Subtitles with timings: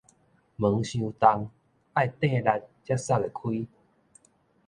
[0.03, 0.19] 門傷重，愛瞪力
[2.83, 3.41] 才捒會開